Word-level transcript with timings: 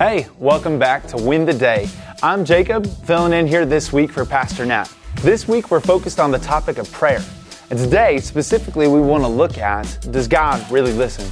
Hey, 0.00 0.28
welcome 0.38 0.78
back 0.78 1.06
to 1.08 1.18
Win 1.18 1.44
the 1.44 1.52
Day. 1.52 1.86
I'm 2.22 2.42
Jacob, 2.42 2.86
filling 3.04 3.34
in 3.34 3.46
here 3.46 3.66
this 3.66 3.92
week 3.92 4.10
for 4.10 4.24
Pastor 4.24 4.64
Nat. 4.64 4.90
This 5.16 5.46
week 5.46 5.70
we're 5.70 5.78
focused 5.78 6.18
on 6.18 6.30
the 6.30 6.38
topic 6.38 6.78
of 6.78 6.90
prayer. 6.90 7.22
And 7.68 7.78
today, 7.78 8.18
specifically, 8.18 8.88
we 8.88 8.98
want 8.98 9.24
to 9.24 9.28
look 9.28 9.58
at 9.58 9.98
does 10.10 10.26
God 10.26 10.64
really 10.70 10.94
listen? 10.94 11.30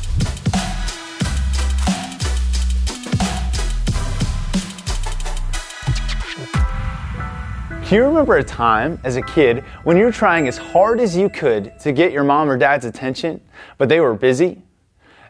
Can 7.86 7.96
you 7.96 8.04
remember 8.04 8.36
a 8.36 8.44
time 8.44 9.00
as 9.02 9.16
a 9.16 9.22
kid 9.22 9.64
when 9.84 9.96
you 9.96 10.04
were 10.04 10.12
trying 10.12 10.46
as 10.46 10.58
hard 10.58 11.00
as 11.00 11.16
you 11.16 11.30
could 11.30 11.72
to 11.80 11.92
get 11.92 12.12
your 12.12 12.22
mom 12.22 12.50
or 12.50 12.58
dad's 12.58 12.84
attention, 12.84 13.40
but 13.78 13.88
they 13.88 13.98
were 13.98 14.12
busy? 14.12 14.60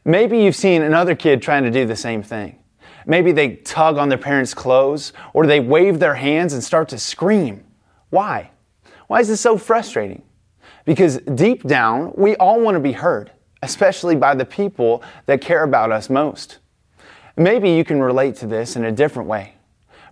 Maybe 0.05 0.41
you've 0.43 0.57
seen 0.57 0.83
another 0.83 1.15
kid 1.15 1.41
trying 1.41 1.63
to 1.63 1.71
do 1.71 1.87
the 1.87 1.95
same 1.95 2.25
thing. 2.25 2.59
Maybe 3.09 3.33
they 3.33 3.57
tug 3.57 3.97
on 3.97 4.11
their 4.11 4.19
parents' 4.19 4.53
clothes 4.53 5.15
or 5.33 5.47
they 5.47 5.61
wave 5.61 5.99
their 5.99 6.15
hands 6.15 6.53
and 6.53 6.63
start 6.63 6.91
to 6.91 6.99
scream. 6.99 7.65
Why? 8.11 8.51
Why 9.07 9.21
is 9.21 9.29
this 9.29 9.41
so 9.41 9.57
frustrating? 9.57 10.23
Because 10.85 11.17
deep 11.19 11.63
down, 11.65 12.13
we 12.17 12.37
all 12.37 12.61
want 12.61 12.75
to 12.75 12.81
be 12.81 12.93
heard, 12.93 13.33
especially 13.63 14.15
by 14.15 14.35
the 14.35 14.45
people 14.45 15.03
that 15.25 15.41
care 15.41 15.65
about 15.65 15.91
us 15.91 16.11
most. 16.11 16.59
Maybe 17.35 17.71
you 17.71 17.83
can 17.83 18.01
relate 18.03 18.37
to 18.37 18.47
this 18.47 18.77
in 18.77 18.85
a 18.85 18.93
different 18.93 19.27
way. 19.27 19.55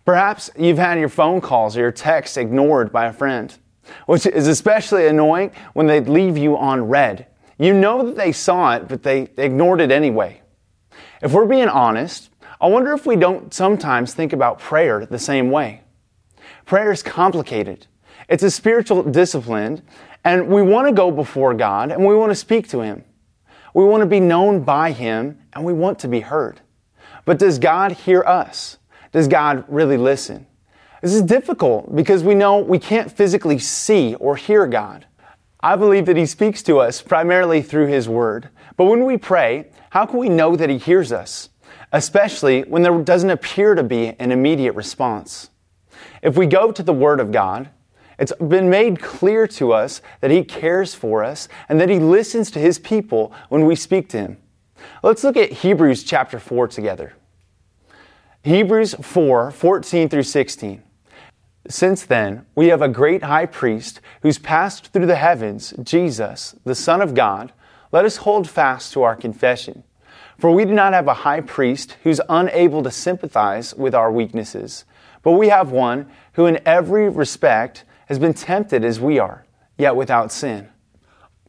Perhaps 0.07 0.51
you've 0.57 0.79
had 0.79 0.99
your 0.99 1.10
phone 1.10 1.43
calls 1.43 1.77
or 1.77 1.80
your 1.80 1.93
texts 1.93 2.38
ignored 2.38 2.93
by 2.93 3.07
a 3.07 3.13
friend, 3.13 3.55
which 4.07 4.24
is 4.24 4.49
especially 4.49 5.07
annoying 5.07 5.51
when 5.74 5.87
they 5.87 6.01
leave 6.01 6.38
you 6.38 6.57
on 6.57 6.88
read. 6.88 7.27
You 7.59 7.74
know 7.74 8.07
that 8.07 8.16
they 8.16 8.33
saw 8.33 8.74
it, 8.77 8.88
but 8.88 9.02
they 9.02 9.29
ignored 9.37 9.83
it 9.83 9.91
anyway. 9.91 10.41
If 11.21 11.33
we're 11.33 11.47
being 11.47 11.69
honest, 11.69 12.30
I 12.60 12.69
wonder 12.69 12.92
if 12.92 13.05
we 13.05 13.16
don't 13.16 13.52
sometimes 13.52 14.15
think 14.15 14.33
about 14.33 14.59
prayer 14.59 15.05
the 15.05 15.19
same 15.19 15.51
way. 15.51 15.83
Prayer 16.65 16.90
is 16.90 17.02
complicated. 17.02 17.87
It's 18.29 18.43
a 18.43 18.51
spiritual 18.51 19.02
discipline, 19.02 19.82
and 20.24 20.48
we 20.48 20.63
want 20.63 20.88
to 20.88 20.93
go 20.93 21.10
before 21.10 21.54
God 21.54 21.93
and 21.93 22.04
we 22.04 22.15
want 22.15 22.30
to 22.30 22.37
speak 22.37 22.68
to 22.71 22.80
Him. 22.80 23.04
We 23.74 23.85
want 23.85 24.01
to 24.01 24.07
be 24.07 24.21
known 24.21 24.63
by 24.63 24.93
Him 24.93 25.38
and 25.52 25.65
we 25.65 25.73
want 25.73 25.98
to 26.01 26.09
be 26.09 26.21
heard. 26.21 26.60
But 27.24 27.38
does 27.38 27.59
God 27.59 27.93
hear 27.93 28.24
us? 28.24 28.79
Does 29.13 29.29
God 29.29 29.65
really 29.68 29.96
listen? 29.96 30.46
This 31.02 31.13
is 31.13 31.23
difficult 31.23 31.95
because 31.95 32.24
we 32.24 32.35
know 32.35 32.59
we 32.59 32.79
can't 32.79 33.13
physically 33.13 33.59
see 33.59 34.15
or 34.15 34.35
hear 34.35 34.66
God. 34.66 35.07
I 35.60 35.76
believe 35.76 36.07
that 36.07 36.16
He 36.16 36.26
speaks 36.26 36.63
to 36.65 36.79
us 36.79 37.02
primarily 37.02 37.60
through 37.60 37.88
His 37.88 38.09
Word. 38.09 38.48
But 38.76 38.87
when 38.87 39.04
we 39.04 39.18
pray, 39.18 39.70
how 39.91 40.07
can 40.07 40.18
we 40.18 40.29
know 40.29 40.57
that 40.57 40.70
He 40.70 40.79
hears 40.79 41.13
us? 41.13 41.51
Especially 41.93 42.63
when 42.63 42.83
there 42.83 42.99
doesn't 42.99 43.31
appear 43.31 43.75
to 43.75 43.83
be 43.83 44.09
an 44.19 44.33
immediate 44.33 44.75
response. 44.75 45.51
If 46.23 46.37
we 46.37 46.47
go 46.47 46.73
to 46.73 46.83
the 46.83 46.93
Word 46.93 47.21
of 47.21 47.33
God, 47.33 47.71
it's 48.19 48.33
been 48.33 48.71
made 48.71 49.01
clear 49.01 49.47
to 49.49 49.73
us 49.73 50.01
that 50.21 50.31
He 50.31 50.43
cares 50.43 50.95
for 50.95 51.23
us 51.23 51.49
and 51.69 51.81
that 51.81 51.89
He 51.89 51.99
listens 51.99 52.51
to 52.53 52.59
His 52.59 52.79
people 52.79 53.33
when 53.49 53.67
we 53.67 53.77
speak 53.77 54.09
to 54.11 54.19
Him. 54.19 54.39
Let's 55.03 55.25
look 55.25 55.37
at 55.37 55.53
Hebrews 55.53 56.05
chapter 56.05 56.39
4 56.39 56.69
together. 56.69 57.15
Hebrews 58.43 58.95
4 59.01 59.51
14 59.51 60.09
through 60.09 60.23
16. 60.23 60.83
Since 61.69 62.05
then, 62.05 62.47
we 62.55 62.69
have 62.69 62.81
a 62.81 62.89
great 62.89 63.25
high 63.25 63.47
priest 63.47 64.00
who's 64.22 64.39
passed 64.39 64.93
through 64.93 65.06
the 65.06 65.17
heavens, 65.17 65.75
Jesus, 65.83 66.55
the 66.65 66.75
Son 66.75 67.00
of 67.03 67.15
God. 67.15 67.53
Let 67.91 68.05
us 68.05 68.19
hold 68.19 68.49
fast 68.49 68.93
to 68.93 69.03
our 69.03 69.17
confession. 69.17 69.83
For 70.38 70.50
we 70.50 70.65
do 70.65 70.75
not 70.75 70.92
have 70.92 71.09
a 71.09 71.15
high 71.15 71.41
priest 71.41 71.97
who's 72.03 72.20
unable 72.28 72.82
to 72.82 72.91
sympathize 72.91 73.75
with 73.75 73.94
our 73.94 74.12
weaknesses, 74.12 74.84
but 75.22 75.32
we 75.32 75.48
have 75.48 75.70
one 75.70 76.10
who, 76.34 76.47
in 76.47 76.60
every 76.66 77.09
respect, 77.09 77.84
has 78.06 78.19
been 78.19 78.34
tempted 78.34 78.84
as 78.84 79.00
we 79.00 79.19
are, 79.19 79.47
yet 79.78 79.97
without 79.97 80.30
sin. 80.30 80.69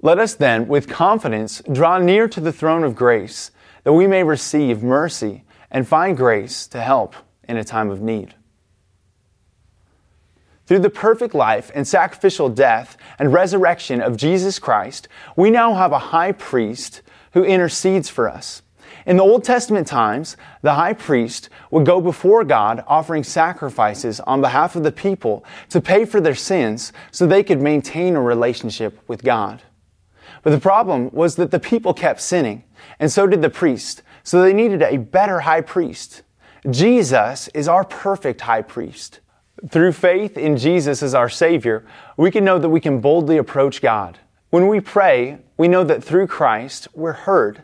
Let 0.02 0.20
us 0.20 0.36
then, 0.36 0.68
with 0.68 0.88
confidence, 0.88 1.62
draw 1.72 1.98
near 1.98 2.28
to 2.30 2.40
the 2.40 2.54
throne 2.54 2.84
of 2.84 2.96
grace, 2.96 3.52
that 3.84 3.94
we 3.94 4.08
may 4.08 4.24
receive 4.24 4.84
mercy 4.84 5.44
and 5.70 5.88
find 5.88 6.16
grace 6.16 6.68
to 6.68 6.82
help 6.82 7.16
in 7.44 7.58
a 7.58 7.64
time 7.64 7.90
of 7.90 8.02
need. 8.02 8.36
Through 10.66 10.80
the 10.80 10.90
perfect 10.90 11.34
life 11.34 11.72
and 11.74 11.88
sacrificial 11.88 12.50
death 12.50 12.98
and 13.20 13.34
resurrection 13.34 14.02
of 14.02 14.18
Jesus 14.18 14.60
Christ, 14.60 15.08
we 15.36 15.50
now 15.50 15.74
have 15.74 15.92
a 15.92 16.00
high 16.00 16.34
priest 16.34 17.02
who 17.32 17.44
intercedes 17.44 18.10
for 18.10 18.30
us. 18.30 18.62
In 19.06 19.18
the 19.18 19.24
Old 19.24 19.44
Testament 19.44 19.88
times, 19.88 20.38
the 20.62 20.76
high 20.76 20.94
priest 20.94 21.50
would 21.72 21.86
go 21.86 22.02
before 22.02 22.44
God 22.44 22.84
offering 22.88 23.24
sacrifices 23.24 24.20
on 24.22 24.42
behalf 24.42 24.76
of 24.76 24.84
the 24.84 24.92
people 24.92 25.46
to 25.70 25.82
pay 25.82 26.06
for 26.06 26.20
their 26.22 26.36
sins 26.36 26.94
so 27.12 27.26
they 27.26 27.44
could 27.44 27.62
maintain 27.62 28.16
a 28.16 28.22
relationship 28.22 29.00
with 29.08 29.24
God. 29.24 29.62
But 30.44 30.52
the 30.52 30.60
problem 30.60 31.10
was 31.12 31.36
that 31.36 31.52
the 31.52 31.60
people 31.60 31.94
kept 31.94 32.22
sinning, 32.22 32.64
and 33.00 33.12
so 33.12 33.28
did 33.28 33.42
the 33.42 33.50
priest, 33.50 34.04
so 34.24 34.42
they 34.42 34.54
needed 34.54 34.82
a 34.82 34.98
better 34.98 35.42
high 35.42 35.62
priest. 35.62 36.24
Jesus 36.70 37.48
is 37.50 37.68
our 37.68 37.84
perfect 37.84 38.42
high 38.42 38.62
priest. 38.62 39.20
Through 39.70 39.94
faith 39.94 40.38
in 40.38 40.58
Jesus 40.58 41.02
as 41.02 41.16
our 41.16 41.30
Savior, 41.30 41.86
we 42.16 42.30
can 42.30 42.44
know 42.44 42.60
that 42.60 42.70
we 42.70 42.80
can 42.80 43.00
boldly 43.02 43.38
approach 43.38 43.82
God. 43.82 44.20
When 44.50 44.68
we 44.68 44.80
pray, 44.80 45.40
we 45.58 45.68
know 45.68 45.84
that 45.84 46.04
through 46.04 46.28
Christ, 46.28 46.88
we're 46.94 47.12
heard. 47.12 47.64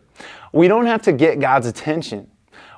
We 0.51 0.67
don't 0.67 0.85
have 0.85 1.01
to 1.03 1.13
get 1.13 1.39
God's 1.39 1.66
attention. 1.66 2.29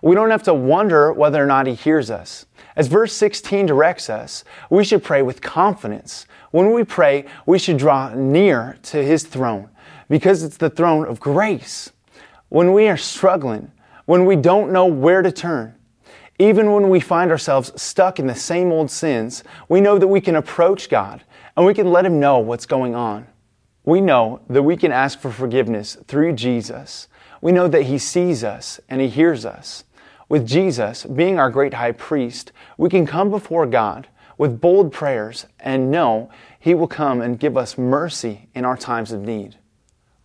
We 0.03 0.13
don't 0.13 0.29
have 0.29 0.43
to 0.43 0.53
wonder 0.53 1.11
whether 1.11 1.43
or 1.43 1.47
not 1.47 1.66
He 1.66 1.73
hears 1.73 2.11
us. 2.11 2.45
As 2.75 2.88
verse 2.88 3.13
16 3.13 3.66
directs 3.66 4.07
us, 4.07 4.43
we 4.69 4.83
should 4.83 5.03
pray 5.03 5.23
with 5.23 5.41
confidence. 5.41 6.27
When 6.51 6.71
we 6.71 6.83
pray, 6.83 7.25
we 7.47 7.57
should 7.57 7.77
draw 7.77 8.13
near 8.13 8.77
to 8.83 9.03
His 9.03 9.23
throne 9.23 9.69
because 10.07 10.43
it's 10.43 10.57
the 10.57 10.69
throne 10.69 11.07
of 11.07 11.19
grace. 11.19 11.91
When 12.49 12.73
we 12.73 12.87
are 12.87 12.97
struggling, 12.97 13.72
when 14.05 14.25
we 14.25 14.35
don't 14.35 14.72
know 14.72 14.85
where 14.85 15.23
to 15.23 15.31
turn, 15.31 15.73
even 16.37 16.73
when 16.73 16.89
we 16.89 16.99
find 16.99 17.31
ourselves 17.31 17.72
stuck 17.81 18.19
in 18.19 18.27
the 18.27 18.35
same 18.35 18.72
old 18.72 18.91
sins, 18.91 19.43
we 19.67 19.81
know 19.81 19.97
that 19.97 20.07
we 20.07 20.22
can 20.22 20.35
approach 20.35 20.89
God 20.89 21.23
and 21.57 21.66
we 21.66 21.73
can 21.73 21.91
let 21.91 22.05
Him 22.05 22.19
know 22.19 22.37
what's 22.37 22.67
going 22.67 22.93
on. 22.93 23.25
We 23.85 24.01
know 24.01 24.41
that 24.50 24.63
we 24.63 24.75
can 24.75 24.91
ask 24.91 25.19
for 25.19 25.31
forgiveness 25.31 25.96
through 26.07 26.34
Jesus. 26.34 27.07
We 27.40 27.51
know 27.51 27.68
that 27.68 27.84
He 27.84 28.00
sees 28.00 28.44
us 28.44 28.79
and 28.90 29.00
He 29.00 29.07
hears 29.07 29.46
us. 29.46 29.84
With 30.28 30.47
Jesus 30.47 31.06
being 31.06 31.38
our 31.38 31.51
great 31.51 31.75
high 31.75 31.91
priest, 31.91 32.51
we 32.78 32.90
can 32.90 33.06
come 33.06 33.29
before 33.29 33.68
God 33.68 34.07
with 34.38 34.59
bold 34.59 34.91
prayers 34.91 35.46
and 35.59 35.91
know 35.91 36.31
He 36.59 36.73
will 36.73 36.88
come 36.88 37.22
and 37.22 37.40
give 37.40 37.56
us 37.56 37.78
mercy 37.78 38.50
in 38.56 38.66
our 38.66 38.75
times 38.75 39.12
of 39.12 39.22
need. 39.22 39.57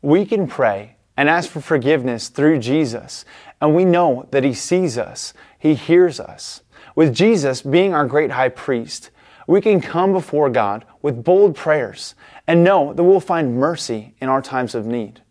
We 0.00 0.24
can 0.24 0.46
pray 0.46 0.96
and 1.16 1.28
ask 1.28 1.50
for 1.50 1.60
forgiveness 1.60 2.28
through 2.28 2.60
Jesus, 2.60 3.26
and 3.60 3.74
we 3.74 3.84
know 3.84 4.26
that 4.30 4.42
He 4.42 4.54
sees 4.54 4.96
us, 4.96 5.34
He 5.58 5.74
hears 5.74 6.18
us. 6.18 6.62
With 6.94 7.14
Jesus 7.14 7.60
being 7.60 7.92
our 7.92 8.06
great 8.06 8.30
high 8.30 8.48
priest, 8.48 9.10
we 9.50 9.60
can 9.60 9.80
come 9.80 10.12
before 10.12 10.48
God 10.48 10.84
with 11.02 11.24
bold 11.24 11.56
prayers 11.56 12.14
and 12.46 12.62
know 12.62 12.92
that 12.92 13.02
we'll 13.02 13.18
find 13.18 13.56
mercy 13.56 14.14
in 14.20 14.28
our 14.28 14.40
times 14.40 14.76
of 14.76 14.86
need. 14.86 15.22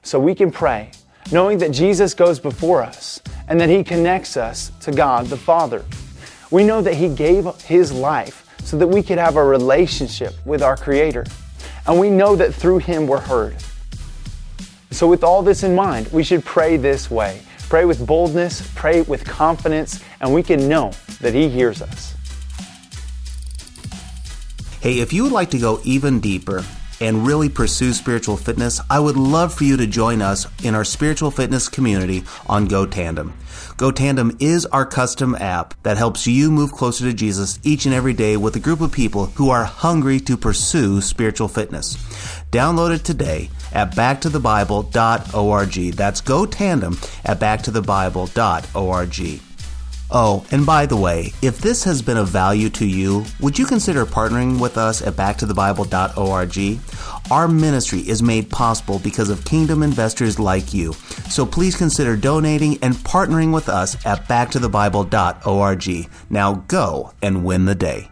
So 0.00 0.20
we 0.20 0.36
can 0.36 0.52
pray 0.52 0.92
knowing 1.32 1.58
that 1.58 1.72
Jesus 1.72 2.14
goes 2.14 2.38
before 2.38 2.84
us 2.84 3.20
and 3.48 3.60
that 3.60 3.68
He 3.68 3.82
connects 3.82 4.36
us 4.36 4.70
to 4.82 4.92
God 4.92 5.26
the 5.26 5.36
Father. 5.36 5.84
We 6.52 6.62
know 6.62 6.82
that 6.82 6.94
He 6.94 7.08
gave 7.08 7.44
His 7.62 7.90
life 7.90 8.48
so 8.62 8.78
that 8.78 8.86
we 8.86 9.02
could 9.02 9.18
have 9.18 9.34
a 9.34 9.44
relationship 9.44 10.34
with 10.44 10.62
our 10.62 10.76
Creator. 10.76 11.26
And 11.88 11.98
we 11.98 12.10
know 12.10 12.36
that 12.36 12.54
through 12.54 12.78
Him 12.78 13.08
we're 13.08 13.18
heard. 13.18 13.56
So, 14.92 15.08
with 15.08 15.24
all 15.24 15.42
this 15.42 15.64
in 15.64 15.74
mind, 15.74 16.06
we 16.12 16.22
should 16.22 16.44
pray 16.44 16.76
this 16.76 17.10
way 17.10 17.42
pray 17.68 17.86
with 17.86 18.06
boldness, 18.06 18.70
pray 18.76 19.02
with 19.02 19.24
confidence, 19.24 20.00
and 20.20 20.32
we 20.32 20.44
can 20.44 20.68
know 20.68 20.92
that 21.20 21.34
He 21.34 21.48
hears 21.48 21.82
us. 21.82 22.11
Hey, 24.82 24.98
if 24.98 25.12
you 25.12 25.22
would 25.22 25.30
like 25.30 25.50
to 25.50 25.58
go 25.58 25.80
even 25.84 26.18
deeper, 26.18 26.64
and 27.02 27.26
really 27.26 27.48
pursue 27.48 27.92
spiritual 27.92 28.36
fitness, 28.36 28.80
I 28.88 29.00
would 29.00 29.16
love 29.16 29.52
for 29.52 29.64
you 29.64 29.76
to 29.76 29.88
join 29.88 30.22
us 30.22 30.46
in 30.64 30.76
our 30.76 30.84
spiritual 30.84 31.32
fitness 31.32 31.68
community 31.68 32.22
on 32.46 32.68
GoTandem. 32.68 33.32
GoTandem 33.76 34.40
is 34.40 34.66
our 34.66 34.86
custom 34.86 35.34
app 35.34 35.74
that 35.82 35.96
helps 35.96 36.26
you 36.26 36.50
move 36.50 36.72
closer 36.72 37.04
to 37.04 37.12
Jesus 37.12 37.58
each 37.64 37.86
and 37.86 37.94
every 37.94 38.12
day 38.12 38.36
with 38.36 38.54
a 38.56 38.60
group 38.60 38.80
of 38.80 38.92
people 38.92 39.26
who 39.26 39.50
are 39.50 39.64
hungry 39.64 40.20
to 40.20 40.36
pursue 40.36 41.00
spiritual 41.00 41.48
fitness. 41.48 41.96
Download 42.52 42.94
it 42.94 43.04
today 43.04 43.50
at 43.72 43.94
backtothebible.org. 43.94 45.92
That's 45.94 46.20
GoTandem 46.20 47.20
at 47.24 47.40
backtothebible.org. 47.40 49.51
Oh, 50.14 50.44
and 50.50 50.66
by 50.66 50.84
the 50.84 50.96
way, 50.96 51.32
if 51.40 51.58
this 51.58 51.82
has 51.84 52.02
been 52.02 52.18
of 52.18 52.28
value 52.28 52.68
to 52.70 52.86
you, 52.86 53.24
would 53.40 53.58
you 53.58 53.64
consider 53.64 54.04
partnering 54.04 54.60
with 54.60 54.76
us 54.76 55.00
at 55.00 55.14
backtothebible.org? 55.14 56.80
Our 57.30 57.48
ministry 57.48 58.00
is 58.00 58.22
made 58.22 58.50
possible 58.50 58.98
because 58.98 59.30
of 59.30 59.46
kingdom 59.46 59.82
investors 59.82 60.38
like 60.38 60.74
you. 60.74 60.92
So 61.30 61.46
please 61.46 61.76
consider 61.76 62.14
donating 62.16 62.76
and 62.82 62.94
partnering 62.94 63.54
with 63.54 63.70
us 63.70 63.94
at 64.04 64.28
backtothebible.org. 64.28 66.10
Now 66.28 66.54
go 66.68 67.12
and 67.22 67.44
win 67.44 67.64
the 67.64 67.74
day. 67.74 68.11